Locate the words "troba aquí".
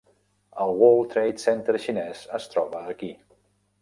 2.55-3.13